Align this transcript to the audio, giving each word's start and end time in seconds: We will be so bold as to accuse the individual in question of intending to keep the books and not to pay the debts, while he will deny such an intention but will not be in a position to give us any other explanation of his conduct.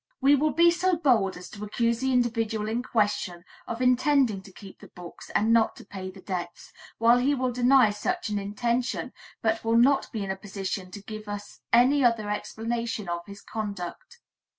We 0.19 0.33
will 0.33 0.49
be 0.51 0.71
so 0.71 0.95
bold 0.97 1.37
as 1.37 1.47
to 1.51 1.63
accuse 1.63 1.99
the 1.99 2.11
individual 2.11 2.67
in 2.67 2.81
question 2.81 3.43
of 3.67 3.83
intending 3.83 4.41
to 4.41 4.51
keep 4.51 4.79
the 4.79 4.87
books 4.87 5.29
and 5.35 5.53
not 5.53 5.75
to 5.75 5.85
pay 5.85 6.09
the 6.09 6.21
debts, 6.23 6.73
while 6.97 7.19
he 7.19 7.35
will 7.35 7.51
deny 7.51 7.91
such 7.91 8.27
an 8.29 8.39
intention 8.39 9.13
but 9.43 9.63
will 9.63 9.77
not 9.77 10.11
be 10.11 10.23
in 10.23 10.31
a 10.31 10.35
position 10.35 10.89
to 10.89 11.03
give 11.03 11.27
us 11.27 11.61
any 11.71 12.03
other 12.03 12.31
explanation 12.31 13.07
of 13.07 13.21
his 13.27 13.43
conduct. 13.43 14.17